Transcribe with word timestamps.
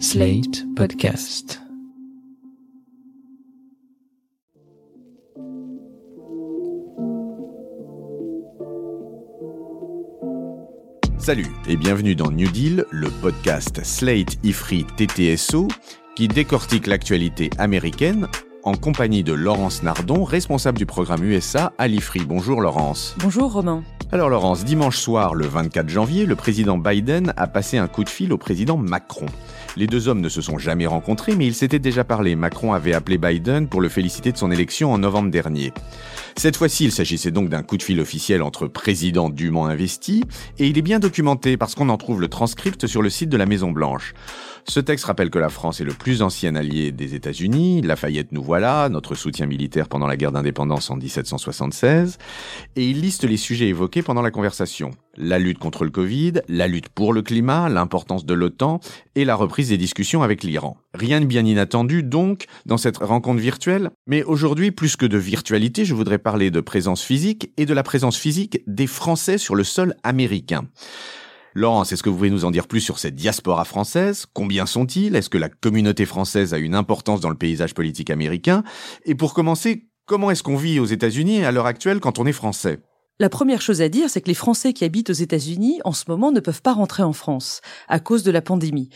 Slate 0.00 0.64
Podcast. 0.74 1.60
Salut 11.18 11.46
et 11.68 11.76
bienvenue 11.76 12.16
dans 12.16 12.30
New 12.32 12.50
Deal, 12.50 12.84
le 12.90 13.08
podcast 13.22 13.84
Slate 13.84 14.38
Ifri 14.42 14.84
TTSO 14.96 15.68
qui 16.16 16.26
décortique 16.26 16.88
l'actualité 16.88 17.50
américaine 17.58 18.26
en 18.64 18.74
compagnie 18.74 19.22
de 19.22 19.32
Laurence 19.32 19.82
Nardon, 19.82 20.24
responsable 20.24 20.78
du 20.78 20.86
programme 20.86 21.22
USA 21.22 21.72
à 21.78 21.86
l'Ifri. 21.86 22.24
Bonjour 22.26 22.60
Laurence. 22.60 23.14
Bonjour 23.20 23.52
Romain. 23.52 23.84
Alors 24.10 24.28
Laurence, 24.28 24.64
dimanche 24.64 24.96
soir, 24.96 25.34
le 25.34 25.46
24 25.46 25.88
janvier, 25.88 26.26
le 26.26 26.34
président 26.34 26.78
Biden 26.78 27.32
a 27.36 27.46
passé 27.46 27.78
un 27.78 27.88
coup 27.88 28.04
de 28.04 28.08
fil 28.08 28.32
au 28.32 28.38
président 28.38 28.76
Macron. 28.76 29.26
Les 29.76 29.86
deux 29.88 30.08
hommes 30.08 30.20
ne 30.20 30.28
se 30.28 30.40
sont 30.40 30.58
jamais 30.58 30.86
rencontrés, 30.86 31.34
mais 31.34 31.46
ils 31.46 31.54
s'étaient 31.54 31.78
déjà 31.78 32.04
parlé. 32.04 32.36
Macron 32.36 32.72
avait 32.72 32.94
appelé 32.94 33.18
Biden 33.18 33.68
pour 33.68 33.80
le 33.80 33.88
féliciter 33.88 34.30
de 34.30 34.36
son 34.36 34.52
élection 34.52 34.92
en 34.92 34.98
novembre 34.98 35.30
dernier. 35.30 35.72
Cette 36.36 36.56
fois-ci, 36.56 36.84
il 36.84 36.92
s'agissait 36.92 37.32
donc 37.32 37.48
d'un 37.48 37.62
coup 37.62 37.76
de 37.76 37.82
fil 37.82 38.00
officiel 38.00 38.42
entre 38.42 38.66
présidents 38.68 39.30
dûment 39.30 39.66
investis, 39.66 40.22
et 40.58 40.68
il 40.68 40.78
est 40.78 40.82
bien 40.82 41.00
documenté 41.00 41.56
parce 41.56 41.74
qu'on 41.74 41.88
en 41.88 41.96
trouve 41.96 42.20
le 42.20 42.28
transcript 42.28 42.86
sur 42.86 43.02
le 43.02 43.10
site 43.10 43.30
de 43.30 43.36
la 43.36 43.46
Maison 43.46 43.72
Blanche. 43.72 44.14
Ce 44.66 44.80
texte 44.80 45.04
rappelle 45.04 45.30
que 45.30 45.38
la 45.38 45.50
France 45.50 45.80
est 45.80 45.84
le 45.84 45.92
plus 45.92 46.22
ancien 46.22 46.54
allié 46.54 46.90
des 46.90 47.14
États-Unis, 47.14 47.82
Lafayette 47.82 48.32
nous 48.32 48.42
voilà, 48.42 48.88
notre 48.88 49.14
soutien 49.14 49.46
militaire 49.46 49.88
pendant 49.88 50.06
la 50.06 50.16
guerre 50.16 50.32
d'indépendance 50.32 50.90
en 50.90 50.96
1776, 50.96 52.18
et 52.76 52.88
il 52.88 53.00
liste 53.00 53.24
les 53.24 53.36
sujets 53.36 53.68
évoqués 53.68 54.02
pendant 54.02 54.22
la 54.22 54.30
conversation. 54.30 54.92
La 55.16 55.38
lutte 55.38 55.58
contre 55.58 55.84
le 55.84 55.90
Covid, 55.90 56.34
la 56.48 56.66
lutte 56.66 56.88
pour 56.88 57.12
le 57.12 57.22
climat, 57.22 57.68
l'importance 57.68 58.26
de 58.26 58.34
l'OTAN 58.34 58.80
et 59.14 59.24
la 59.24 59.36
reprise 59.36 59.68
des 59.68 59.78
discussions 59.78 60.22
avec 60.22 60.42
l'Iran. 60.42 60.76
Rien 60.92 61.20
de 61.20 61.26
bien 61.26 61.44
inattendu 61.44 62.02
donc 62.02 62.46
dans 62.66 62.76
cette 62.76 62.98
rencontre 62.98 63.40
virtuelle, 63.40 63.90
mais 64.06 64.22
aujourd'hui 64.22 64.70
plus 64.70 64.96
que 64.96 65.06
de 65.06 65.18
virtualité, 65.18 65.84
je 65.84 65.94
voudrais 65.94 66.18
parler 66.18 66.50
de 66.50 66.60
présence 66.60 67.02
physique 67.02 67.50
et 67.56 67.66
de 67.66 67.74
la 67.74 67.82
présence 67.82 68.16
physique 68.16 68.62
des 68.66 68.86
Français 68.86 69.38
sur 69.38 69.54
le 69.54 69.64
sol 69.64 69.94
américain. 70.02 70.66
Laurence, 71.56 71.92
est-ce 71.92 72.02
que 72.02 72.08
vous 72.08 72.16
pouvez 72.16 72.30
nous 72.30 72.44
en 72.44 72.50
dire 72.50 72.66
plus 72.66 72.80
sur 72.80 72.98
cette 72.98 73.14
diaspora 73.14 73.64
française? 73.64 74.26
Combien 74.32 74.66
sont-ils? 74.66 75.14
Est-ce 75.14 75.30
que 75.30 75.38
la 75.38 75.48
communauté 75.48 76.04
française 76.04 76.52
a 76.52 76.58
une 76.58 76.74
importance 76.74 77.20
dans 77.20 77.28
le 77.28 77.36
paysage 77.36 77.74
politique 77.74 78.10
américain? 78.10 78.64
Et 79.04 79.14
pour 79.14 79.34
commencer, 79.34 79.86
comment 80.04 80.32
est-ce 80.32 80.42
qu'on 80.42 80.56
vit 80.56 80.80
aux 80.80 80.84
États-Unis 80.84 81.44
à 81.44 81.52
l'heure 81.52 81.66
actuelle 81.66 82.00
quand 82.00 82.18
on 82.18 82.26
est 82.26 82.32
français? 82.32 82.80
La 83.20 83.28
première 83.28 83.60
chose 83.60 83.80
à 83.80 83.88
dire, 83.88 84.10
c'est 84.10 84.20
que 84.20 84.28
les 84.28 84.34
Français 84.34 84.72
qui 84.72 84.84
habitent 84.84 85.10
aux 85.10 85.12
États-Unis, 85.12 85.80
en 85.84 85.92
ce 85.92 86.04
moment, 86.08 86.32
ne 86.32 86.40
peuvent 86.40 86.62
pas 86.62 86.72
rentrer 86.72 87.04
en 87.04 87.12
France 87.12 87.60
à 87.88 88.00
cause 88.00 88.24
de 88.24 88.32
la 88.32 88.42
pandémie. 88.42 88.88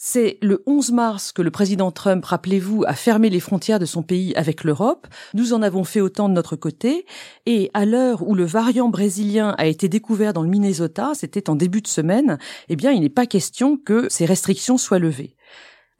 C'est 0.00 0.38
le 0.42 0.62
11 0.66 0.92
mars 0.92 1.32
que 1.32 1.42
le 1.42 1.50
président 1.50 1.90
Trump, 1.90 2.24
rappelez-vous, 2.24 2.84
a 2.86 2.94
fermé 2.94 3.30
les 3.30 3.40
frontières 3.40 3.80
de 3.80 3.84
son 3.84 4.04
pays 4.04 4.32
avec 4.36 4.62
l'Europe. 4.62 5.08
Nous 5.34 5.54
en 5.54 5.60
avons 5.60 5.82
fait 5.82 6.00
autant 6.00 6.28
de 6.28 6.34
notre 6.34 6.54
côté. 6.54 7.04
Et 7.46 7.68
à 7.74 7.84
l'heure 7.84 8.22
où 8.22 8.36
le 8.36 8.44
variant 8.44 8.90
brésilien 8.90 9.56
a 9.58 9.66
été 9.66 9.88
découvert 9.88 10.32
dans 10.32 10.42
le 10.42 10.48
Minnesota, 10.48 11.10
c'était 11.14 11.50
en 11.50 11.56
début 11.56 11.80
de 11.80 11.88
semaine, 11.88 12.38
eh 12.68 12.76
bien, 12.76 12.92
il 12.92 13.00
n'est 13.00 13.08
pas 13.08 13.26
question 13.26 13.76
que 13.76 14.06
ces 14.08 14.24
restrictions 14.24 14.78
soient 14.78 15.00
levées. 15.00 15.34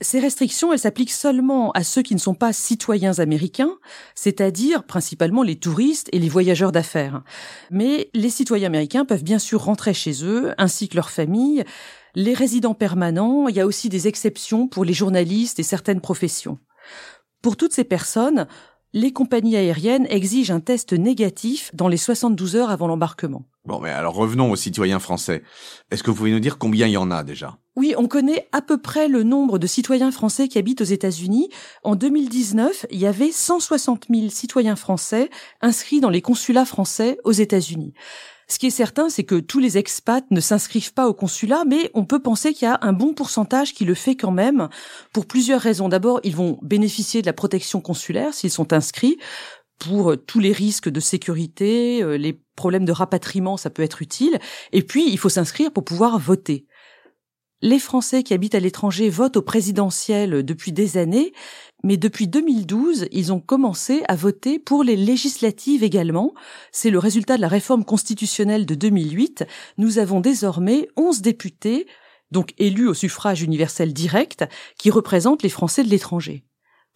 Ces 0.01 0.21
restrictions, 0.21 0.73
elles 0.73 0.79
s'appliquent 0.79 1.11
seulement 1.11 1.73
à 1.73 1.83
ceux 1.83 2.03
qui 2.03 2.15
ne 2.15 2.21
sont 2.21 2.35
pas 2.35 2.53
citoyens 2.53 3.19
américains, 3.19 3.79
c'est-à-dire 4.15 4.85
principalement 4.85 5.43
les 5.43 5.57
touristes 5.57 6.09
et 6.13 6.21
les 6.21 6.29
voyageurs 6.29 6.71
d'affaires. 6.71 7.23
Mais 7.73 8.09
les 8.15 8.31
citoyens 8.31 8.69
américains 8.69 9.05
peuvent 9.05 9.25
bien 9.25 9.41
sûr 9.41 9.65
rentrer 9.65 9.95
chez 9.95 10.25
eux, 10.25 10.55
ainsi 10.57 10.89
que 10.89 10.95
leurs 10.95 11.11
familles, 11.11 11.65
les 12.15 12.33
résidents 12.33 12.75
permanents, 12.75 13.49
il 13.49 13.57
y 13.57 13.61
a 13.61 13.67
aussi 13.67 13.89
des 13.89 14.07
exceptions 14.07 14.69
pour 14.69 14.85
les 14.85 14.93
journalistes 14.93 15.59
et 15.59 15.65
certaines 15.65 16.01
professions. 16.01 16.59
Pour 17.43 17.57
toutes 17.57 17.73
ces 17.73 17.85
personnes, 17.85 18.47
les 18.93 19.13
compagnies 19.13 19.57
aériennes 19.57 20.07
exigent 20.11 20.55
un 20.55 20.61
test 20.61 20.93
négatif 20.93 21.71
dans 21.75 21.89
les 21.89 21.97
72 21.97 22.55
heures 22.55 22.71
avant 22.71 22.87
l'embarquement. 22.87 23.47
Bon, 23.69 23.81
mais 23.81 23.91
alors 23.91 24.15
revenons 24.15 24.51
aux 24.51 24.57
citoyens 24.57 24.99
français. 24.99 25.43
Est-ce 25.91 26.03
que 26.03 26.11
vous 26.11 26.17
pouvez 26.17 26.31
nous 26.31 26.41
dire 26.41 26.57
combien 26.57 26.87
il 26.87 26.93
y 26.93 26.97
en 26.97 27.11
a 27.11 27.23
déjà? 27.23 27.59
Oui, 27.77 27.95
on 27.99 28.09
connaît 28.09 28.49
à 28.51 28.63
peu 28.63 28.79
près 28.79 29.09
le 29.09 29.25
nombre 29.25 29.59
de 29.59 29.67
citoyens 29.67 30.11
français 30.11 30.49
qui 30.49 30.57
habitent 30.57 30.81
aux 30.81 30.85
États-Unis. 30.85 31.51
En 31.85 31.95
2019, 31.95 32.87
il 32.91 32.99
y 32.99 33.05
avait 33.05 33.31
160 33.31 34.07
000 34.09 34.31
citoyens 34.31 34.75
français 34.75 35.29
inscrits 35.61 36.01
dans 36.01 36.09
les 36.09 36.23
consulats 36.23 36.65
français 36.65 37.19
aux 37.25 37.33
États-Unis. 37.33 37.93
Ce 38.49 38.59
qui 38.59 38.69
est 38.69 38.71
certain, 38.71 39.11
c'est 39.11 39.25
que 39.25 39.39
tous 39.39 39.59
les 39.59 39.77
expats 39.77 40.25
ne 40.31 40.41
s'inscrivent 40.41 40.95
pas 40.95 41.07
au 41.07 41.13
consulat, 41.13 41.65
mais 41.67 41.91
on 41.93 42.07
peut 42.07 42.21
penser 42.23 42.55
qu'il 42.55 42.67
y 42.67 42.71
a 42.71 42.79
un 42.81 42.95
bon 42.95 43.13
pourcentage 43.13 43.75
qui 43.75 43.85
le 43.85 43.93
fait 43.93 44.17
quand 44.17 44.31
même, 44.31 44.71
pour 45.13 45.27
plusieurs 45.27 45.61
raisons. 45.61 45.91
D'abord, 45.91 46.21
ils 46.25 46.35
vont 46.35 46.59
bénéficier 46.63 47.21
de 47.21 47.27
la 47.27 47.35
protection 47.35 47.83
consulaire 47.83 48.33
s'ils 48.33 48.51
sont 48.51 48.73
inscrits 48.73 49.19
pour 49.79 50.17
tous 50.27 50.41
les 50.41 50.53
risques 50.53 50.89
de 50.89 51.01
sécurité, 51.01 52.03
euh, 52.03 52.17
les 52.17 52.41
problèmes 52.59 52.85
de 52.85 52.93
rapatriement, 52.93 53.57
ça 53.57 53.71
peut 53.71 53.83
être 53.83 54.03
utile. 54.03 54.39
Et 54.73 54.83
puis, 54.83 55.11
il 55.11 55.19
faut 55.19 55.31
s'inscrire 55.31 55.73
pour 55.73 55.85
pouvoir 55.85 56.19
voter. 56.19 56.67
Les 57.61 57.81
Français 57.81 58.23
qui 58.23 58.35
habitent 58.35 58.55
à 58.55 58.61
l'étranger 58.61 59.11
votent 59.11 59.39
au 59.39 59.43
présidentiel 59.43 60.45
depuis 60.45 60.71
des 60.71 60.97
années, 60.97 61.33
mais 61.83 61.97
depuis 61.97 62.29
2012, 62.29 63.07
ils 63.11 63.33
ont 63.33 63.41
commencé 63.41 64.03
à 64.07 64.15
voter 64.15 64.61
pour 64.61 64.85
les 64.85 64.95
législatives 64.95 65.83
également. 65.83 66.35
C'est 66.71 66.91
le 66.91 67.01
résultat 67.01 67.37
de 67.37 67.41
la 67.41 67.49
réforme 67.49 67.85
constitutionnelle 67.85 68.65
de 68.65 68.77
2008. 68.77 69.45
Nous 69.77 69.99
avons 69.99 70.21
désormais 70.21 70.89
11 70.97 71.21
députés, 71.21 71.89
donc 72.31 72.55
élus 72.59 72.87
au 72.87 72.95
suffrage 72.95 73.43
universel 73.43 73.93
direct, 73.93 74.45
qui 74.79 74.91
représentent 74.91 75.43
les 75.43 75.49
Français 75.49 75.83
de 75.83 75.89
l'étranger. 75.89 76.45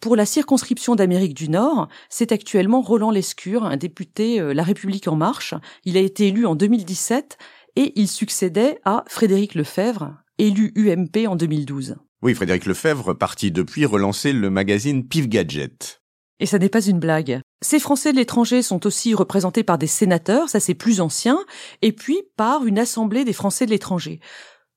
Pour 0.03 0.17
la 0.17 0.25
circonscription 0.25 0.95
d'Amérique 0.95 1.33
du 1.33 1.47
Nord, 1.47 1.87
c'est 2.09 2.33
actuellement 2.33 2.81
Roland 2.81 3.09
Lescure, 3.09 3.63
un 3.63 3.77
député 3.77 4.41
euh, 4.41 4.53
La 4.53 4.63
République 4.63 5.07
en 5.07 5.15
marche. 5.15 5.53
Il 5.85 5.95
a 5.95 6.01
été 6.01 6.27
élu 6.27 6.45
en 6.45 6.55
2017 6.55 7.37
et 7.77 7.93
il 7.95 8.09
succédait 8.09 8.81
à 8.83 9.05
Frédéric 9.07 9.55
Lefebvre, 9.55 10.17
élu 10.39 10.73
UMP 10.75 11.25
en 11.25 11.37
2012. 11.37 11.95
Oui, 12.21 12.35
Frédéric 12.35 12.65
Lefebvre, 12.65 13.13
parti 13.13 13.49
depuis 13.49 13.85
relancer 13.85 14.33
le 14.33 14.49
magazine 14.49 15.07
Pif 15.07 15.29
Gadget. 15.29 16.01
Et 16.41 16.47
ça 16.47 16.59
n'est 16.59 16.67
pas 16.67 16.85
une 16.85 16.99
blague. 16.99 17.39
Ces 17.61 17.79
Français 17.79 18.11
de 18.11 18.17
l'étranger 18.17 18.61
sont 18.61 18.85
aussi 18.85 19.13
représentés 19.13 19.63
par 19.63 19.77
des 19.77 19.87
sénateurs, 19.87 20.49
ça 20.49 20.59
c'est 20.59 20.73
plus 20.73 20.99
ancien, 20.99 21.39
et 21.81 21.93
puis 21.93 22.23
par 22.35 22.65
une 22.65 22.77
assemblée 22.77 23.23
des 23.23 23.31
Français 23.31 23.65
de 23.65 23.71
l'étranger. 23.71 24.19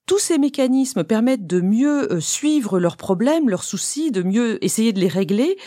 Tous 0.06 0.21
ces 0.21 0.39
mécanismes 0.39 1.03
permettent 1.03 1.49
de 1.49 1.61
mieux 1.61 2.12
euh, 2.12 2.21
suivre 2.21 2.78
leurs 2.78 2.97
problèmes, 2.97 3.49
leurs 3.49 3.65
soucis, 3.65 4.12
de 4.12 4.22
mieux 4.22 4.65
essayer 4.65 4.93
de 4.93 5.00
les 5.00 5.09
régler. 5.09 5.59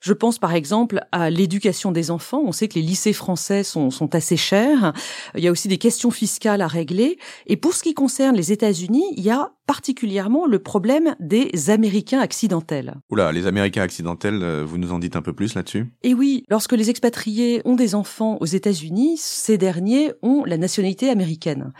Je 0.00 0.14
pense 0.14 0.38
par 0.38 0.54
exemple 0.54 1.00
à 1.12 1.28
l'éducation 1.28 1.92
des 1.92 2.10
enfants. 2.10 2.42
On 2.46 2.52
sait 2.52 2.66
que 2.68 2.74
les 2.74 2.82
lycées 2.82 3.12
français 3.12 3.62
sont, 3.62 3.90
sont, 3.90 4.14
assez 4.14 4.38
chers. 4.38 4.94
Il 5.34 5.44
y 5.44 5.48
a 5.48 5.50
aussi 5.50 5.68
des 5.68 5.76
questions 5.76 6.10
fiscales 6.10 6.62
à 6.62 6.66
régler. 6.66 7.18
Et 7.46 7.56
pour 7.56 7.74
ce 7.74 7.82
qui 7.82 7.92
concerne 7.92 8.36
les 8.36 8.52
États-Unis, 8.52 9.04
il 9.16 9.22
y 9.22 9.30
a 9.30 9.52
particulièrement 9.66 10.46
le 10.46 10.58
problème 10.58 11.14
des 11.20 11.70
Américains 11.70 12.20
accidentels. 12.20 12.96
Oula, 13.10 13.32
les 13.32 13.46
Américains 13.46 13.82
accidentels, 13.82 14.42
euh, 14.42 14.64
vous 14.64 14.78
nous 14.78 14.92
en 14.92 14.98
dites 14.98 15.16
un 15.16 15.22
peu 15.22 15.32
plus 15.34 15.54
là-dessus? 15.54 15.92
Et 16.02 16.12
oui, 16.12 16.44
lorsque 16.48 16.72
les 16.72 16.88
expatriés 16.88 17.60
ont 17.66 17.76
des 17.76 17.94
enfants 17.94 18.38
aux 18.40 18.46
États-Unis, 18.46 19.16
ces 19.18 19.56
derniers 19.56 20.12
ont 20.22 20.44
la 20.44 20.58
nationalité 20.58 21.08
américaine. 21.08 21.72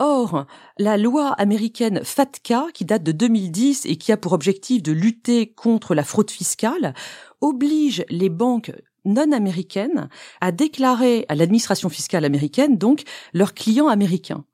Or, 0.00 0.46
la 0.78 0.96
loi 0.96 1.30
américaine 1.32 2.04
FATCA, 2.04 2.66
qui 2.72 2.84
date 2.84 3.02
de 3.02 3.10
2010 3.10 3.86
et 3.86 3.96
qui 3.96 4.12
a 4.12 4.16
pour 4.16 4.32
objectif 4.32 4.82
de 4.82 4.92
lutter 4.92 5.52
contre 5.52 5.94
la 5.94 6.04
fraude 6.04 6.30
fiscale, 6.30 6.94
oblige 7.40 8.04
les 8.08 8.28
banques 8.28 8.72
non 9.04 9.32
américaines 9.32 10.08
à 10.40 10.52
déclarer 10.52 11.24
à 11.28 11.34
l'administration 11.34 11.88
fiscale 11.88 12.24
américaine 12.24 12.76
donc 12.78 13.02
leurs 13.32 13.54
clients 13.54 13.88
américains. 13.88 14.44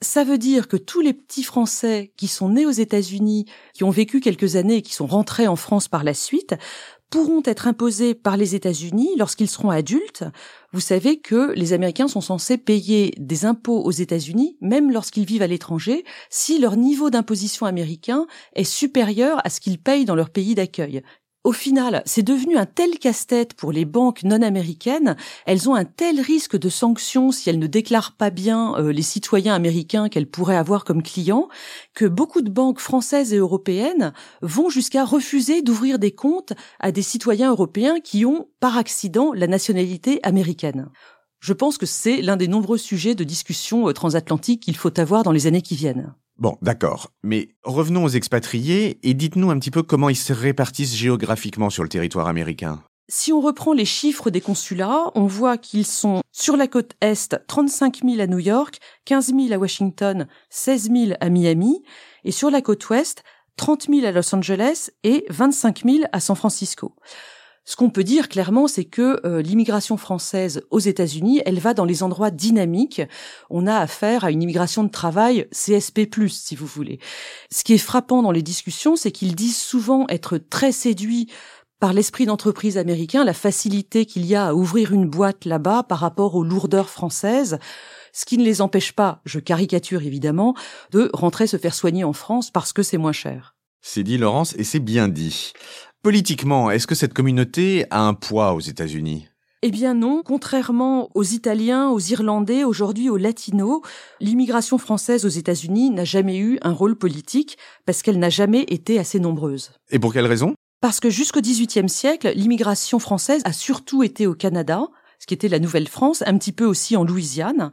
Ça 0.00 0.24
veut 0.24 0.38
dire 0.38 0.68
que 0.68 0.76
tous 0.76 1.00
les 1.00 1.12
petits 1.12 1.44
Français 1.44 2.12
qui 2.16 2.26
sont 2.26 2.48
nés 2.48 2.66
aux 2.66 2.70
États-Unis, 2.70 3.46
qui 3.74 3.84
ont 3.84 3.90
vécu 3.90 4.20
quelques 4.20 4.56
années 4.56 4.76
et 4.76 4.82
qui 4.82 4.94
sont 4.94 5.06
rentrés 5.06 5.46
en 5.46 5.54
France 5.54 5.86
par 5.86 6.02
la 6.02 6.14
suite, 6.14 6.54
pourront 7.12 7.42
être 7.44 7.68
imposés 7.68 8.14
par 8.14 8.38
les 8.38 8.54
États-Unis 8.54 9.10
lorsqu'ils 9.18 9.50
seront 9.50 9.68
adultes. 9.68 10.24
Vous 10.72 10.80
savez 10.80 11.20
que 11.20 11.52
les 11.52 11.74
Américains 11.74 12.08
sont 12.08 12.22
censés 12.22 12.56
payer 12.56 13.12
des 13.18 13.44
impôts 13.44 13.82
aux 13.82 13.90
États-Unis, 13.90 14.56
même 14.62 14.90
lorsqu'ils 14.90 15.26
vivent 15.26 15.42
à 15.42 15.46
l'étranger, 15.46 16.04
si 16.30 16.58
leur 16.58 16.74
niveau 16.76 17.10
d'imposition 17.10 17.66
américain 17.66 18.26
est 18.54 18.64
supérieur 18.64 19.42
à 19.44 19.50
ce 19.50 19.60
qu'ils 19.60 19.78
payent 19.78 20.06
dans 20.06 20.14
leur 20.14 20.30
pays 20.30 20.54
d'accueil. 20.54 21.02
Au 21.44 21.50
final, 21.50 22.04
c'est 22.06 22.22
devenu 22.22 22.56
un 22.56 22.66
tel 22.66 23.00
casse-tête 23.00 23.54
pour 23.54 23.72
les 23.72 23.84
banques 23.84 24.22
non 24.22 24.42
américaines, 24.42 25.16
elles 25.44 25.68
ont 25.68 25.74
un 25.74 25.84
tel 25.84 26.20
risque 26.20 26.56
de 26.56 26.68
sanctions 26.68 27.32
si 27.32 27.50
elles 27.50 27.58
ne 27.58 27.66
déclarent 27.66 28.14
pas 28.16 28.30
bien 28.30 28.76
euh, 28.76 28.92
les 28.92 29.02
citoyens 29.02 29.52
américains 29.52 30.08
qu'elles 30.08 30.30
pourraient 30.30 30.56
avoir 30.56 30.84
comme 30.84 31.02
clients, 31.02 31.48
que 31.94 32.04
beaucoup 32.04 32.42
de 32.42 32.50
banques 32.50 32.78
françaises 32.78 33.32
et 33.32 33.38
européennes 33.38 34.12
vont 34.40 34.68
jusqu'à 34.68 35.04
refuser 35.04 35.62
d'ouvrir 35.62 35.98
des 35.98 36.12
comptes 36.12 36.52
à 36.78 36.92
des 36.92 37.02
citoyens 37.02 37.50
européens 37.50 37.98
qui 37.98 38.24
ont, 38.24 38.48
par 38.60 38.76
accident, 38.76 39.32
la 39.34 39.48
nationalité 39.48 40.20
américaine. 40.22 40.90
Je 41.40 41.54
pense 41.54 41.76
que 41.76 41.86
c'est 41.86 42.22
l'un 42.22 42.36
des 42.36 42.46
nombreux 42.46 42.78
sujets 42.78 43.16
de 43.16 43.24
discussion 43.24 43.88
euh, 43.88 43.92
transatlantique 43.92 44.62
qu'il 44.62 44.76
faut 44.76 45.00
avoir 45.00 45.24
dans 45.24 45.32
les 45.32 45.48
années 45.48 45.62
qui 45.62 45.74
viennent. 45.74 46.14
Bon, 46.38 46.56
d'accord. 46.62 47.12
Mais 47.22 47.50
revenons 47.62 48.04
aux 48.04 48.08
expatriés 48.08 48.98
et 49.02 49.14
dites-nous 49.14 49.50
un 49.50 49.58
petit 49.58 49.70
peu 49.70 49.82
comment 49.82 50.08
ils 50.08 50.16
se 50.16 50.32
répartissent 50.32 50.94
géographiquement 50.94 51.70
sur 51.70 51.82
le 51.82 51.88
territoire 51.88 52.26
américain. 52.26 52.82
Si 53.08 53.32
on 53.32 53.40
reprend 53.40 53.72
les 53.72 53.84
chiffres 53.84 54.30
des 54.30 54.40
consulats, 54.40 55.10
on 55.14 55.26
voit 55.26 55.58
qu'ils 55.58 55.86
sont 55.86 56.22
sur 56.30 56.56
la 56.56 56.66
côte 56.66 56.92
Est 57.00 57.36
35 57.46 58.00
000 58.04 58.20
à 58.20 58.26
New 58.26 58.38
York, 58.38 58.78
15 59.04 59.34
000 59.34 59.52
à 59.52 59.58
Washington, 59.58 60.26
16 60.50 60.90
000 60.90 61.12
à 61.20 61.28
Miami, 61.28 61.82
et 62.24 62.30
sur 62.30 62.50
la 62.50 62.62
côte 62.62 62.88
Ouest 62.88 63.22
30 63.56 63.88
000 63.90 64.06
à 64.06 64.12
Los 64.12 64.34
Angeles 64.34 64.90
et 65.04 65.26
25 65.28 65.82
000 65.84 65.98
à 66.12 66.20
San 66.20 66.36
Francisco. 66.36 66.94
Ce 67.64 67.76
qu'on 67.76 67.90
peut 67.90 68.02
dire 68.02 68.28
clairement, 68.28 68.66
c'est 68.66 68.84
que 68.84 69.24
euh, 69.24 69.40
l'immigration 69.40 69.96
française 69.96 70.62
aux 70.70 70.80
États-Unis, 70.80 71.42
elle 71.46 71.60
va 71.60 71.74
dans 71.74 71.84
les 71.84 72.02
endroits 72.02 72.32
dynamiques. 72.32 73.02
On 73.50 73.68
a 73.68 73.76
affaire 73.76 74.24
à 74.24 74.32
une 74.32 74.42
immigration 74.42 74.82
de 74.82 74.90
travail 74.90 75.46
CSP+, 75.52 76.08
si 76.28 76.56
vous 76.56 76.66
voulez. 76.66 76.98
Ce 77.52 77.62
qui 77.62 77.74
est 77.74 77.78
frappant 77.78 78.22
dans 78.22 78.32
les 78.32 78.42
discussions, 78.42 78.96
c'est 78.96 79.12
qu'ils 79.12 79.36
disent 79.36 79.56
souvent 79.56 80.06
être 80.08 80.38
très 80.38 80.72
séduits 80.72 81.28
par 81.78 81.92
l'esprit 81.92 82.26
d'entreprise 82.26 82.78
américain, 82.78 83.24
la 83.24 83.34
facilité 83.34 84.06
qu'il 84.06 84.24
y 84.24 84.36
a 84.36 84.46
à 84.46 84.54
ouvrir 84.54 84.92
une 84.92 85.08
boîte 85.08 85.44
là-bas 85.44 85.82
par 85.82 85.98
rapport 85.98 86.36
aux 86.36 86.44
lourdeurs 86.44 86.88
françaises, 86.88 87.58
ce 88.12 88.24
qui 88.24 88.38
ne 88.38 88.44
les 88.44 88.60
empêche 88.60 88.92
pas, 88.92 89.20
je 89.24 89.40
caricature 89.40 90.02
évidemment, 90.02 90.54
de 90.92 91.10
rentrer 91.12 91.48
se 91.48 91.56
faire 91.56 91.74
soigner 91.74 92.04
en 92.04 92.12
France 92.12 92.52
parce 92.52 92.72
que 92.72 92.84
c'est 92.84 92.98
moins 92.98 93.12
cher. 93.12 93.56
C'est 93.80 94.04
dit 94.04 94.16
Laurence 94.16 94.54
et 94.56 94.62
c'est 94.62 94.78
bien 94.78 95.08
dit. 95.08 95.52
Politiquement, 96.02 96.72
est-ce 96.72 96.88
que 96.88 96.96
cette 96.96 97.14
communauté 97.14 97.86
a 97.90 98.00
un 98.00 98.14
poids 98.14 98.54
aux 98.54 98.60
États-Unis? 98.60 99.28
Eh 99.62 99.70
bien 99.70 99.94
non, 99.94 100.22
contrairement 100.24 101.08
aux 101.14 101.22
Italiens, 101.22 101.90
aux 101.90 102.00
Irlandais, 102.00 102.64
aujourd'hui 102.64 103.08
aux 103.08 103.16
Latinos, 103.16 103.82
l'immigration 104.18 104.78
française 104.78 105.24
aux 105.24 105.28
États-Unis 105.28 105.90
n'a 105.90 106.02
jamais 106.02 106.38
eu 106.38 106.58
un 106.62 106.72
rôle 106.72 106.96
politique 106.96 107.56
parce 107.86 108.02
qu'elle 108.02 108.18
n'a 108.18 108.30
jamais 108.30 108.62
été 108.62 108.98
assez 108.98 109.20
nombreuse. 109.20 109.70
Et 109.92 110.00
pour 110.00 110.12
quelle 110.12 110.26
raison? 110.26 110.56
Parce 110.80 110.98
que 110.98 111.08
jusqu'au 111.08 111.40
XVIIIe 111.40 111.88
siècle, 111.88 112.32
l'immigration 112.34 112.98
française 112.98 113.42
a 113.44 113.52
surtout 113.52 114.02
été 114.02 114.26
au 114.26 114.34
Canada, 114.34 114.88
ce 115.20 115.28
qui 115.28 115.34
était 115.34 115.46
la 115.46 115.60
Nouvelle-France, 115.60 116.24
un 116.26 116.36
petit 116.36 116.50
peu 116.50 116.64
aussi 116.64 116.96
en 116.96 117.04
Louisiane. 117.04 117.70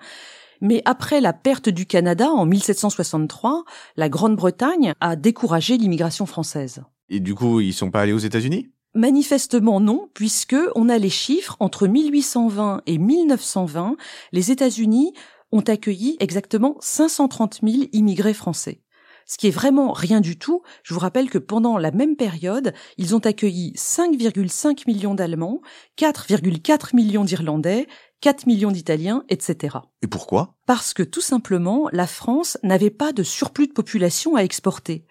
Mais 0.61 0.83
après 0.85 1.19
la 1.19 1.33
perte 1.33 1.69
du 1.69 1.87
Canada 1.87 2.29
en 2.29 2.45
1763, 2.45 3.63
la 3.97 4.07
Grande-Bretagne 4.07 4.93
a 5.01 5.15
découragé 5.15 5.77
l'immigration 5.77 6.27
française. 6.27 6.83
Et 7.09 7.19
du 7.19 7.35
coup, 7.35 7.59
ils 7.59 7.73
sont 7.73 7.91
pas 7.91 8.01
allés 8.01 8.13
aux 8.13 8.17
États-Unis? 8.17 8.69
Manifestement 8.95 9.79
non, 9.79 10.09
puisque 10.13 10.55
on 10.75 10.89
a 10.89 10.97
les 10.97 11.09
chiffres 11.09 11.55
entre 11.59 11.87
1820 11.87 12.81
et 12.85 12.97
1920, 12.97 13.97
les 14.31 14.51
États-Unis 14.51 15.13
ont 15.51 15.61
accueilli 15.61 16.17
exactement 16.19 16.77
530 16.79 17.59
000 17.63 17.83
immigrés 17.93 18.33
français 18.33 18.81
ce 19.29 19.37
qui 19.37 19.47
est 19.47 19.51
vraiment 19.51 19.93
rien 19.93 20.21
du 20.21 20.39
tout. 20.39 20.63
Je 20.83 20.93
vous 20.93 20.99
rappelle 20.99 21.29
que 21.29 21.37
pendant 21.37 21.77
la 21.77 21.91
même 21.91 22.15
période, 22.15 22.73
ils 22.97 23.15
ont 23.15 23.19
accueilli 23.19 23.73
5,5 23.77 24.85
millions 24.87 25.13
d'Allemands, 25.13 25.61
4,4 25.99 26.95
millions 26.95 27.23
d'Irlandais, 27.23 27.87
4 28.21 28.47
millions 28.47 28.71
d'Italiens, 28.71 29.23
etc. 29.29 29.77
Et 30.01 30.07
pourquoi? 30.07 30.55
Parce 30.65 30.95
que 30.95 31.03
tout 31.03 31.21
simplement, 31.21 31.89
la 31.93 32.07
France 32.07 32.57
n'avait 32.63 32.89
pas 32.89 33.13
de 33.13 33.21
surplus 33.21 33.67
de 33.67 33.73
population 33.73 34.35
à 34.35 34.41
exporter. 34.41 35.05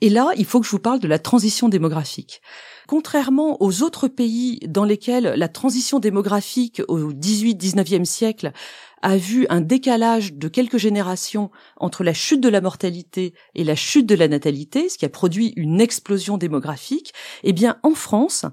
Et 0.00 0.08
là, 0.08 0.30
il 0.36 0.44
faut 0.44 0.60
que 0.60 0.66
je 0.66 0.70
vous 0.70 0.78
parle 0.78 1.00
de 1.00 1.08
la 1.08 1.18
transition 1.18 1.68
démographique. 1.68 2.40
Contrairement 2.88 3.62
aux 3.62 3.82
autres 3.82 4.08
pays 4.08 4.58
dans 4.66 4.84
lesquels 4.84 5.34
la 5.36 5.48
transition 5.48 6.00
démographique 6.00 6.82
au 6.88 7.12
18-19e 7.12 8.04
siècle 8.04 8.52
a 9.02 9.16
vu 9.16 9.46
un 9.48 9.60
décalage 9.60 10.34
de 10.34 10.48
quelques 10.48 10.76
générations 10.76 11.50
entre 11.76 12.04
la 12.04 12.12
chute 12.12 12.40
de 12.40 12.48
la 12.48 12.60
mortalité 12.60 13.34
et 13.54 13.64
la 13.64 13.76
chute 13.76 14.06
de 14.06 14.14
la 14.14 14.28
natalité, 14.28 14.88
ce 14.88 14.98
qui 14.98 15.04
a 15.04 15.08
produit 15.08 15.52
une 15.56 15.80
explosion 15.80 16.36
démographique, 16.36 17.12
eh 17.42 17.52
bien, 17.52 17.78
en 17.82 17.94
France, 17.94 18.44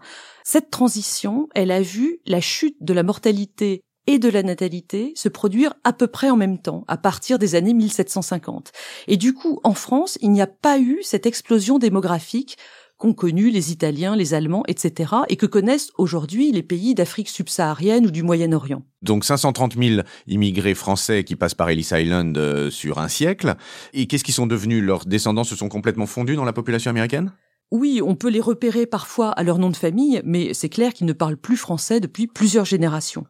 cette 0.43 0.71
transition, 0.71 1.49
elle 1.55 1.71
a 1.71 1.81
vu 1.81 2.19
la 2.25 2.39
chute 2.39 2.77
de 2.79 2.93
la 2.93 3.03
mortalité 3.03 3.81
et 4.07 4.19
de 4.19 4.29
la 4.29 4.41
natalité 4.41 5.11
se 5.15 5.29
produire 5.29 5.73
à 5.83 5.93
peu 5.93 6.07
près 6.07 6.29
en 6.29 6.37
même 6.37 6.59
temps, 6.59 6.85
à 6.87 6.97
partir 6.97 7.37
des 7.37 7.55
années 7.55 7.73
1750. 7.73 8.71
Et 9.07 9.17
du 9.17 9.33
coup, 9.33 9.59
en 9.63 9.73
France, 9.73 10.17
il 10.21 10.31
n'y 10.31 10.41
a 10.41 10.47
pas 10.47 10.79
eu 10.79 10.99
cette 11.03 11.25
explosion 11.25 11.77
démographique 11.77 12.57
qu'ont 12.97 13.13
connu 13.13 13.51
les 13.51 13.71
Italiens, 13.71 14.15
les 14.15 14.33
Allemands, 14.33 14.63
etc., 14.67 15.13
et 15.29 15.35
que 15.35 15.45
connaissent 15.45 15.91
aujourd'hui 15.97 16.51
les 16.51 16.63
pays 16.63 16.95
d'Afrique 16.95 17.29
subsaharienne 17.29 18.07
ou 18.07 18.11
du 18.11 18.23
Moyen-Orient. 18.23 18.81
Donc 19.03 19.23
530 19.23 19.75
000 19.77 20.01
immigrés 20.25 20.73
français 20.73 21.23
qui 21.23 21.35
passent 21.35 21.53
par 21.53 21.69
Ellis 21.69 21.89
Island 21.91 22.35
euh, 22.37 22.71
sur 22.71 22.97
un 22.97 23.07
siècle. 23.07 23.55
Et 23.93 24.07
qu'est-ce 24.07 24.23
qu'ils 24.23 24.33
sont 24.33 24.47
devenus? 24.47 24.83
Leurs 24.83 25.05
descendants 25.05 25.43
se 25.43 25.55
sont 25.55 25.69
complètement 25.69 26.07
fondus 26.07 26.35
dans 26.35 26.45
la 26.45 26.53
population 26.53 26.89
américaine? 26.89 27.33
Oui, 27.69 28.01
on 28.03 28.15
peut 28.15 28.29
les 28.29 28.39
repérer 28.39 28.85
parfois 28.85 29.29
à 29.31 29.43
leur 29.43 29.59
nom 29.59 29.69
de 29.69 29.75
famille, 29.75 30.21
mais 30.23 30.53
c'est 30.53 30.69
clair 30.69 30.93
qu'ils 30.93 31.05
ne 31.05 31.13
parlent 31.13 31.37
plus 31.37 31.57
français 31.57 31.99
depuis 31.99 32.25
plusieurs 32.25 32.65
générations. 32.65 33.25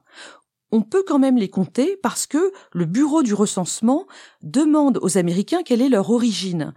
On 0.72 0.82
peut 0.82 1.04
quand 1.08 1.20
même 1.20 1.38
les 1.38 1.50
compter 1.50 1.98
parce 2.04 2.28
que 2.28 2.52
le 2.74 2.86
Bureau 2.86 3.24
du 3.24 3.34
recensement 3.34 4.06
demande 4.44 5.00
aux 5.02 5.18
Américains 5.18 5.64
quelle 5.64 5.82
est 5.82 5.90
leur 5.90 6.10
origine. 6.10 6.74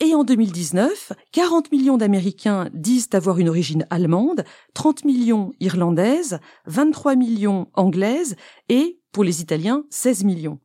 Et 0.00 0.14
en 0.14 0.24
2019, 0.24 1.12
40 1.32 1.70
millions 1.70 1.96
d'Américains 1.96 2.68
disent 2.74 3.08
avoir 3.12 3.38
une 3.38 3.48
origine 3.48 3.86
allemande, 3.90 4.44
30 4.74 5.04
millions 5.04 5.52
irlandaises, 5.60 6.40
23 6.66 7.14
millions 7.14 7.68
anglaises 7.74 8.34
et, 8.68 9.00
pour 9.12 9.24
les 9.24 9.40
Italiens, 9.40 9.84
16 9.90 10.24
millions. 10.24 10.58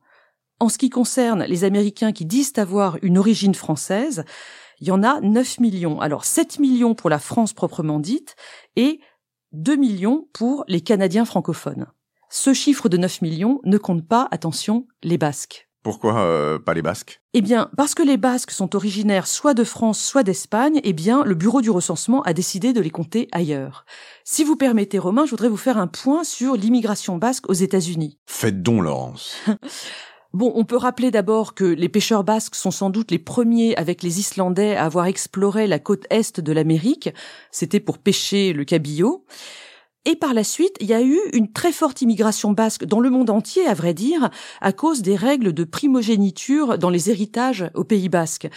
En 0.58 0.68
ce 0.68 0.78
qui 0.78 0.90
concerne 0.90 1.44
les 1.44 1.64
Américains 1.64 2.12
qui 2.12 2.26
disent 2.26 2.52
avoir 2.56 2.98
une 3.02 3.16
origine 3.16 3.54
française, 3.54 4.24
il 4.80 4.88
y 4.88 4.90
en 4.90 5.02
a 5.02 5.20
9 5.20 5.60
millions. 5.60 6.00
Alors 6.00 6.24
7 6.24 6.58
millions 6.58 6.94
pour 6.94 7.08
la 7.08 7.18
France 7.18 7.52
proprement 7.52 8.00
dite 8.00 8.34
et 8.76 9.00
2 9.52 9.76
millions 9.76 10.28
pour 10.32 10.64
les 10.68 10.80
Canadiens 10.80 11.24
francophones. 11.24 11.86
Ce 12.32 12.54
chiffre 12.54 12.88
de 12.88 12.96
9 12.96 13.22
millions 13.22 13.60
ne 13.64 13.76
compte 13.76 14.06
pas, 14.06 14.28
attention, 14.30 14.86
les 15.02 15.18
Basques. 15.18 15.68
Pourquoi 15.82 16.20
euh, 16.20 16.60
pas 16.60 16.74
les 16.74 16.82
Basques? 16.82 17.20
Eh 17.34 17.40
bien, 17.40 17.68
parce 17.76 17.96
que 17.96 18.04
les 18.04 18.16
Basques 18.16 18.52
sont 18.52 18.76
originaires 18.76 19.26
soit 19.26 19.52
de 19.52 19.64
France, 19.64 19.98
soit 19.98 20.22
d'Espagne, 20.22 20.80
eh 20.84 20.92
bien, 20.92 21.24
le 21.24 21.34
bureau 21.34 21.60
du 21.60 21.70
recensement 21.70 22.22
a 22.22 22.32
décidé 22.32 22.72
de 22.72 22.80
les 22.80 22.90
compter 22.90 23.26
ailleurs. 23.32 23.84
Si 24.22 24.44
vous 24.44 24.54
permettez, 24.54 25.00
Romain, 25.00 25.24
je 25.24 25.30
voudrais 25.30 25.48
vous 25.48 25.56
faire 25.56 25.76
un 25.76 25.88
point 25.88 26.22
sur 26.22 26.54
l'immigration 26.54 27.16
basque 27.16 27.50
aux 27.50 27.54
États-Unis. 27.54 28.16
Faites 28.26 28.62
donc, 28.62 28.84
Laurence. 28.84 29.34
Bon, 30.32 30.52
on 30.54 30.64
peut 30.64 30.76
rappeler 30.76 31.10
d'abord 31.10 31.54
que 31.54 31.64
les 31.64 31.88
pêcheurs 31.88 32.22
basques 32.22 32.54
sont 32.54 32.70
sans 32.70 32.90
doute 32.90 33.10
les 33.10 33.18
premiers 33.18 33.74
avec 33.76 34.04
les 34.04 34.20
Islandais 34.20 34.76
à 34.76 34.84
avoir 34.84 35.06
exploré 35.06 35.66
la 35.66 35.80
côte 35.80 36.06
est 36.08 36.38
de 36.38 36.52
l'Amérique. 36.52 37.10
C'était 37.50 37.80
pour 37.80 37.98
pêcher 37.98 38.52
le 38.52 38.62
cabillaud. 38.62 39.24
Et 40.06 40.16
par 40.16 40.32
la 40.32 40.44
suite, 40.44 40.76
il 40.80 40.86
y 40.86 40.94
a 40.94 41.02
eu 41.02 41.18
une 41.34 41.52
très 41.52 41.72
forte 41.72 42.00
immigration 42.00 42.52
basque 42.52 42.84
dans 42.84 43.00
le 43.00 43.10
monde 43.10 43.28
entier, 43.28 43.66
à 43.66 43.74
vrai 43.74 43.92
dire, 43.92 44.30
à 44.62 44.72
cause 44.72 45.02
des 45.02 45.14
règles 45.14 45.52
de 45.52 45.64
primogéniture 45.64 46.78
dans 46.78 46.88
les 46.88 47.10
héritages 47.10 47.70
au 47.74 47.84
Pays 47.84 48.08
basque. 48.08 48.48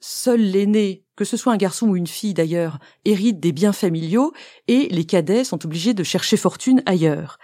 Seul 0.00 0.40
l'aîné, 0.40 1.04
que 1.14 1.24
ce 1.24 1.36
soit 1.36 1.52
un 1.52 1.58
garçon 1.58 1.88
ou 1.88 1.96
une 1.96 2.06
fille 2.06 2.34
d'ailleurs, 2.34 2.78
hérite 3.04 3.40
des 3.40 3.52
biens 3.52 3.72
familiaux 3.72 4.32
et 4.68 4.88
les 4.90 5.04
cadets 5.04 5.44
sont 5.44 5.64
obligés 5.64 5.94
de 5.94 6.02
chercher 6.02 6.36
fortune 6.38 6.82
ailleurs. 6.86 7.38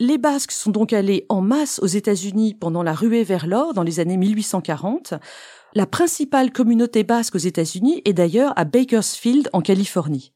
Les 0.00 0.18
Basques 0.18 0.52
sont 0.52 0.70
donc 0.70 0.92
allés 0.92 1.26
en 1.28 1.40
masse 1.40 1.80
aux 1.80 1.88
États-Unis 1.88 2.54
pendant 2.54 2.84
la 2.84 2.94
ruée 2.94 3.24
vers 3.24 3.48
l'or 3.48 3.74
dans 3.74 3.82
les 3.82 3.98
années 3.98 4.16
1840. 4.16 5.14
La 5.74 5.86
principale 5.86 6.52
communauté 6.52 7.02
basque 7.02 7.34
aux 7.34 7.38
États-Unis 7.38 8.02
est 8.04 8.12
d'ailleurs 8.12 8.52
à 8.54 8.64
Bakersfield 8.64 9.50
en 9.52 9.60
Californie. 9.60 10.32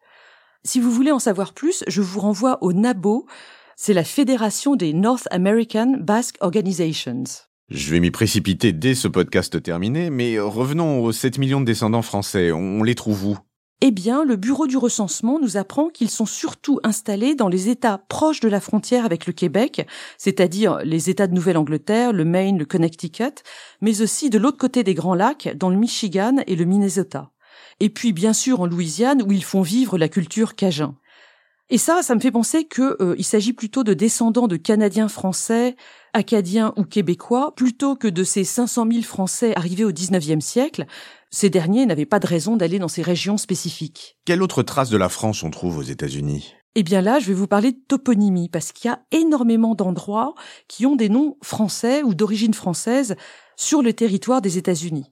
Si 0.64 0.78
vous 0.78 0.92
voulez 0.92 1.10
en 1.10 1.18
savoir 1.18 1.54
plus, 1.54 1.82
je 1.88 2.00
vous 2.00 2.20
renvoie 2.20 2.62
au 2.62 2.72
NABO, 2.72 3.26
c'est 3.74 3.94
la 3.94 4.04
Fédération 4.04 4.76
des 4.76 4.92
North 4.92 5.26
American 5.32 5.96
Basque 5.98 6.36
Organizations. 6.40 7.24
Je 7.68 7.90
vais 7.90 7.98
m'y 7.98 8.12
précipiter 8.12 8.72
dès 8.72 8.94
ce 8.94 9.08
podcast 9.08 9.60
terminé, 9.60 10.08
mais 10.08 10.38
revenons 10.38 11.02
aux 11.02 11.10
7 11.10 11.38
millions 11.38 11.60
de 11.60 11.66
descendants 11.66 12.02
français. 12.02 12.52
On 12.52 12.84
les 12.84 12.94
trouve 12.94 13.26
où? 13.26 13.38
Eh 13.80 13.90
bien, 13.90 14.24
le 14.24 14.36
Bureau 14.36 14.68
du 14.68 14.76
recensement 14.76 15.40
nous 15.40 15.56
apprend 15.56 15.88
qu'ils 15.88 16.10
sont 16.10 16.26
surtout 16.26 16.78
installés 16.84 17.34
dans 17.34 17.48
les 17.48 17.68
États 17.68 17.98
proches 17.98 18.38
de 18.38 18.48
la 18.48 18.60
frontière 18.60 19.04
avec 19.04 19.26
le 19.26 19.32
Québec, 19.32 19.84
c'est-à-dire 20.16 20.78
les 20.84 21.10
États 21.10 21.26
de 21.26 21.34
Nouvelle-Angleterre, 21.34 22.12
le 22.12 22.24
Maine, 22.24 22.56
le 22.56 22.66
Connecticut, 22.66 23.42
mais 23.80 24.00
aussi 24.00 24.30
de 24.30 24.38
l'autre 24.38 24.58
côté 24.58 24.84
des 24.84 24.94
Grands 24.94 25.16
Lacs, 25.16 25.56
dans 25.56 25.70
le 25.70 25.76
Michigan 25.76 26.36
et 26.46 26.54
le 26.54 26.66
Minnesota 26.66 27.31
et 27.82 27.90
puis 27.90 28.12
bien 28.12 28.32
sûr 28.32 28.60
en 28.60 28.66
Louisiane 28.66 29.22
où 29.26 29.32
ils 29.32 29.42
font 29.42 29.60
vivre 29.60 29.98
la 29.98 30.08
culture 30.08 30.54
cajun. 30.54 30.94
Et 31.68 31.78
ça, 31.78 32.02
ça 32.02 32.14
me 32.14 32.20
fait 32.20 32.30
penser 32.30 32.68
qu'il 32.68 32.94
euh, 33.00 33.20
s'agit 33.22 33.52
plutôt 33.52 33.82
de 33.82 33.92
descendants 33.92 34.46
de 34.46 34.56
Canadiens 34.56 35.08
français, 35.08 35.74
Acadiens 36.12 36.72
ou 36.76 36.84
Québécois, 36.84 37.54
plutôt 37.56 37.96
que 37.96 38.06
de 38.06 38.22
ces 38.22 38.44
500 38.44 38.86
000 38.88 39.02
Français 39.02 39.52
arrivés 39.56 39.84
au 39.84 39.90
XIXe 39.90 40.44
siècle. 40.44 40.86
Ces 41.30 41.50
derniers 41.50 41.84
n'avaient 41.84 42.06
pas 42.06 42.20
de 42.20 42.26
raison 42.28 42.56
d'aller 42.56 42.78
dans 42.78 42.88
ces 42.88 43.02
régions 43.02 43.36
spécifiques. 43.36 44.16
Quelle 44.26 44.42
autre 44.42 44.62
trace 44.62 44.90
de 44.90 44.96
la 44.96 45.08
France 45.08 45.42
on 45.42 45.50
trouve 45.50 45.78
aux 45.78 45.82
États-Unis? 45.82 46.54
Eh 46.76 46.84
bien 46.84 47.00
là, 47.00 47.18
je 47.18 47.26
vais 47.26 47.34
vous 47.34 47.48
parler 47.48 47.72
de 47.72 47.80
toponymie, 47.88 48.48
parce 48.48 48.70
qu'il 48.70 48.90
y 48.90 48.94
a 48.94 49.02
énormément 49.10 49.74
d'endroits 49.74 50.34
qui 50.68 50.86
ont 50.86 50.96
des 50.96 51.08
noms 51.08 51.36
français 51.42 52.02
ou 52.04 52.14
d'origine 52.14 52.54
française 52.54 53.16
sur 53.56 53.82
le 53.82 53.92
territoire 53.92 54.40
des 54.40 54.56
États-Unis. 54.56 55.10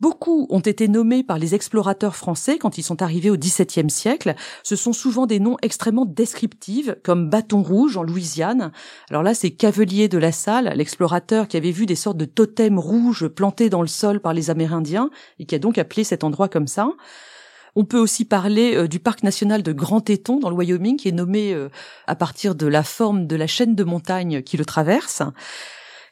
Beaucoup 0.00 0.46
ont 0.50 0.60
été 0.60 0.86
nommés 0.86 1.24
par 1.24 1.38
les 1.38 1.56
explorateurs 1.56 2.14
français 2.14 2.58
quand 2.58 2.78
ils 2.78 2.84
sont 2.84 3.02
arrivés 3.02 3.30
au 3.30 3.36
XVIIe 3.36 3.90
siècle. 3.90 4.36
Ce 4.62 4.76
sont 4.76 4.92
souvent 4.92 5.26
des 5.26 5.40
noms 5.40 5.56
extrêmement 5.60 6.06
descriptifs, 6.06 6.94
comme 7.02 7.28
Bâton 7.28 7.64
Rouge 7.64 7.96
en 7.96 8.04
Louisiane. 8.04 8.70
Alors 9.10 9.24
là, 9.24 9.34
c'est 9.34 9.50
Cavelier 9.50 10.06
de 10.06 10.18
la 10.18 10.30
Salle, 10.30 10.72
l'explorateur 10.76 11.48
qui 11.48 11.56
avait 11.56 11.72
vu 11.72 11.84
des 11.84 11.96
sortes 11.96 12.16
de 12.16 12.26
totems 12.26 12.78
rouges 12.78 13.26
plantés 13.26 13.70
dans 13.70 13.82
le 13.82 13.88
sol 13.88 14.20
par 14.20 14.34
les 14.34 14.50
Amérindiens 14.50 15.10
et 15.40 15.46
qui 15.46 15.56
a 15.56 15.58
donc 15.58 15.78
appelé 15.78 16.04
cet 16.04 16.22
endroit 16.22 16.48
comme 16.48 16.68
ça. 16.68 16.90
On 17.74 17.84
peut 17.84 17.98
aussi 17.98 18.24
parler 18.24 18.76
euh, 18.76 18.86
du 18.86 19.00
parc 19.00 19.24
national 19.24 19.64
de 19.64 19.72
Grand 19.72 20.00
Téton 20.00 20.38
dans 20.38 20.50
le 20.50 20.56
Wyoming, 20.56 20.96
qui 20.96 21.08
est 21.08 21.12
nommé 21.12 21.52
euh, 21.52 21.68
à 22.06 22.14
partir 22.14 22.54
de 22.54 22.66
la 22.66 22.84
forme 22.84 23.26
de 23.26 23.36
la 23.36 23.48
chaîne 23.48 23.74
de 23.74 23.84
montagne 23.84 24.42
qui 24.42 24.56
le 24.56 24.64
traverse. 24.64 25.22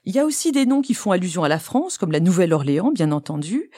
Il 0.06 0.14
y 0.14 0.20
a 0.20 0.24
aussi 0.24 0.52
des 0.52 0.66
noms 0.66 0.82
qui 0.82 0.94
font 0.94 1.10
allusion 1.10 1.42
à 1.42 1.48
la 1.48 1.58
France, 1.58 1.98
comme 1.98 2.12
la 2.12 2.20
Nouvelle-Orléans, 2.20 2.92
bien 2.92 3.10
entendu. 3.10 3.70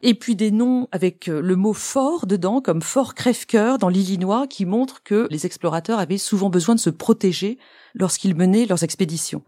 Et 0.00 0.14
puis 0.14 0.36
des 0.36 0.52
noms 0.52 0.88
avec 0.92 1.28
euh, 1.28 1.40
le 1.40 1.56
mot 1.56 1.72
fort 1.72 2.26
dedans, 2.26 2.60
comme 2.60 2.82
Fort 2.82 3.14
Crève-Cœur 3.14 3.78
dans 3.78 3.88
l'Illinois, 3.88 4.46
qui 4.46 4.64
montre 4.64 5.02
que 5.02 5.26
les 5.30 5.44
explorateurs 5.44 5.98
avaient 5.98 6.18
souvent 6.18 6.50
besoin 6.50 6.76
de 6.76 6.80
se 6.80 6.90
protéger 6.90 7.58
lorsqu'ils 7.94 8.36
menaient 8.36 8.66
leurs 8.66 8.84
expéditions. 8.84 9.42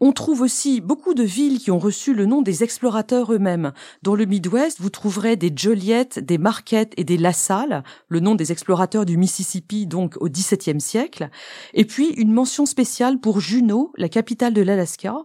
On 0.00 0.12
trouve 0.12 0.42
aussi 0.42 0.80
beaucoup 0.80 1.14
de 1.14 1.22
villes 1.22 1.58
qui 1.58 1.70
ont 1.70 1.78
reçu 1.78 2.12
le 2.12 2.26
nom 2.26 2.42
des 2.42 2.62
explorateurs 2.62 3.32
eux-mêmes. 3.32 3.72
Dans 4.02 4.14
le 4.14 4.26
Midwest, 4.26 4.80
vous 4.80 4.90
trouverez 4.90 5.36
des 5.36 5.52
Joliet, 5.54 6.08
des 6.16 6.36
Marquette 6.36 6.92
et 6.96 7.04
des 7.04 7.16
LaSalle, 7.16 7.82
le 8.08 8.20
nom 8.20 8.34
des 8.34 8.52
explorateurs 8.52 9.06
du 9.06 9.16
Mississippi 9.16 9.86
donc 9.86 10.16
au 10.20 10.28
XVIIe 10.28 10.80
siècle. 10.80 11.30
Et 11.72 11.86
puis 11.86 12.08
une 12.10 12.32
mention 12.32 12.66
spéciale 12.66 13.18
pour 13.18 13.40
Juneau, 13.40 13.92
la 13.96 14.08
capitale 14.08 14.52
de 14.52 14.62
l'Alaska, 14.62 15.16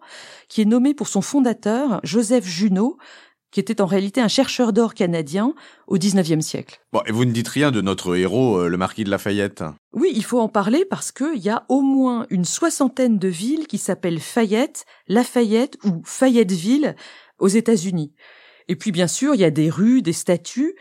qui 0.47 0.61
est 0.61 0.65
nommée 0.65 0.93
pour 0.93 1.07
son 1.07 1.21
fondateur, 1.21 1.99
Joseph 2.03 2.45
Juneau, 2.45 2.97
qui 3.51 3.59
était 3.59 3.81
en 3.81 3.85
réalité 3.85 4.21
un 4.21 4.27
chercheur 4.27 4.73
d'or 4.73 4.93
canadien 4.93 5.53
au 5.87 5.97
XIXe 5.97 6.43
siècle. 6.43 6.81
Bon, 6.93 7.01
et 7.05 7.11
vous 7.11 7.25
ne 7.25 7.31
dites 7.31 7.49
rien 7.49 7.71
de 7.71 7.81
notre 7.81 8.15
héros, 8.15 8.57
euh, 8.57 8.67
le 8.67 8.77
marquis 8.77 9.03
de 9.03 9.09
Lafayette 9.09 9.63
Oui, 9.93 10.11
il 10.15 10.23
faut 10.23 10.39
en 10.39 10.49
parler 10.49 10.85
parce 10.85 11.11
qu'il 11.11 11.37
y 11.37 11.49
a 11.49 11.65
au 11.69 11.81
moins 11.81 12.25
une 12.29 12.45
soixantaine 12.45 13.19
de 13.19 13.27
villes 13.27 13.67
qui 13.67 13.77
s'appellent 13.77 14.19
Fayette, 14.19 14.85
Lafayette 15.07 15.77
ou 15.83 16.01
Fayetteville 16.05 16.95
aux 17.39 17.49
États-Unis. 17.49 18.13
Et 18.67 18.75
puis 18.75 18.91
bien 18.91 19.07
sûr, 19.07 19.35
il 19.35 19.41
y 19.41 19.45
a 19.45 19.51
des 19.51 19.69
rues, 19.69 20.01
des 20.01 20.13
statues, 20.13 20.75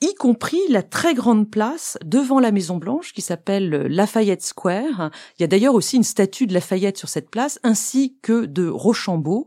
y 0.00 0.14
compris 0.14 0.60
la 0.68 0.82
très 0.82 1.14
grande 1.14 1.50
place 1.50 1.96
devant 2.04 2.40
la 2.40 2.52
Maison 2.52 2.76
Blanche 2.76 3.12
qui 3.12 3.22
s'appelle 3.22 3.70
Lafayette 3.88 4.42
Square. 4.42 5.10
Il 5.38 5.42
y 5.42 5.44
a 5.44 5.46
d'ailleurs 5.46 5.74
aussi 5.74 5.96
une 5.96 6.02
statue 6.02 6.46
de 6.46 6.54
Lafayette 6.54 6.98
sur 6.98 7.08
cette 7.08 7.30
place, 7.30 7.58
ainsi 7.62 8.16
que 8.22 8.46
de 8.46 8.68
Rochambeau. 8.68 9.46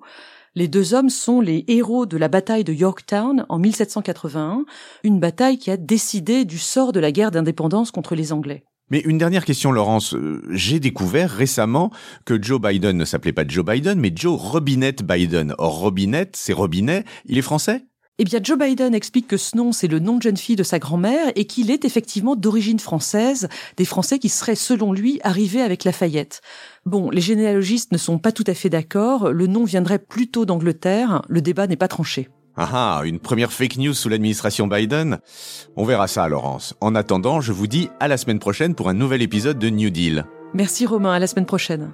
Les 0.56 0.68
deux 0.68 0.94
hommes 0.94 1.10
sont 1.10 1.42
les 1.42 1.64
héros 1.68 2.06
de 2.06 2.18
la 2.18 2.28
bataille 2.28 2.64
de 2.64 2.74
Yorktown 2.74 3.46
en 3.50 3.60
1781, 3.60 4.66
une 5.04 5.20
bataille 5.20 5.58
qui 5.58 5.72
a 5.72 5.78
décidé 5.78 6.46
du 6.46 6.58
sort 6.58 6.92
de 6.92 7.00
la 7.00 7.12
guerre 7.12 7.32
d'indépendance 7.32 7.92
contre 7.92 8.16
les 8.16 8.34
Anglais. 8.34 8.64
Mais 8.90 9.00
une 9.02 9.20
dernière 9.20 9.46
question, 9.46 9.72
Laurence. 9.72 10.16
Euh, 10.16 10.42
j'ai 10.50 10.80
découvert 10.80 11.30
récemment 11.30 11.92
que 12.26 12.42
Joe 12.42 12.60
Biden 12.60 12.98
ne 12.98 13.06
s'appelait 13.06 13.34
pas 13.34 13.48
Joe 13.48 13.64
Biden, 13.64 14.00
mais 14.00 14.12
Joe 14.16 14.40
Robinette 14.40 15.04
Biden. 15.04 15.54
Or, 15.60 15.80
Robinette, 15.80 16.36
c'est 16.36 16.54
Robinet. 16.54 17.06
Il 17.26 17.38
est 17.38 17.44
français? 17.44 17.84
Eh 18.22 18.26
bien, 18.26 18.42
Joe 18.44 18.58
Biden 18.58 18.94
explique 18.94 19.28
que 19.28 19.38
ce 19.38 19.56
nom, 19.56 19.72
c'est 19.72 19.88
le 19.88 20.00
nom 20.00 20.18
de 20.18 20.24
jeune 20.24 20.36
fille 20.36 20.58
de 20.58 20.64
sa 20.64 20.78
grand-mère 20.78 21.32
et 21.36 21.46
qu'il 21.46 21.72
est 21.72 21.86
effectivement 21.86 22.36
d'origine 22.36 22.80
française, 22.80 23.48
des 23.78 23.86
Français 23.86 24.20
qui 24.20 24.28
seraient, 24.28 24.56
selon 24.56 24.92
lui, 24.92 25.22
arrivés 25.24 25.62
avec 25.62 25.86
Lafayette. 25.86 26.42
Bon, 26.86 27.10
les 27.12 27.22
généalogistes 27.22 27.94
ne 27.94 27.98
sont 27.98 28.20
pas 28.20 28.34
tout 28.34 28.44
à 28.46 28.54
fait 28.54 28.70
d'accord, 28.70 29.32
le 29.32 29.48
nom 29.48 29.64
viendrait 29.64 30.00
plutôt 30.00 30.46
d'Angleterre, 30.46 31.22
le 31.30 31.42
débat 31.42 31.66
n'est 31.66 31.78
pas 31.78 31.88
tranché. 31.88 32.28
Ah 32.58 32.70
ah, 32.74 33.02
une 33.06 33.20
première 33.20 33.54
fake 33.54 33.78
news 33.78 33.94
sous 33.94 34.10
l'administration 34.10 34.68
Biden 34.68 35.20
On 35.78 35.86
verra 35.86 36.08
ça, 36.08 36.28
Laurence. 36.28 36.76
En 36.82 36.96
attendant, 36.96 37.40
je 37.40 37.54
vous 37.54 37.68
dis 37.68 37.90
à 38.02 38.10
la 38.10 38.18
semaine 38.18 38.40
prochaine 38.40 38.76
pour 38.76 38.90
un 38.90 38.94
nouvel 38.94 39.22
épisode 39.22 39.60
de 39.60 39.70
New 39.70 39.92
Deal. 39.92 40.26
Merci 40.54 40.86
Romain, 40.86 41.14
à 41.14 41.20
la 41.20 41.28
semaine 41.28 41.46
prochaine. 41.46 41.94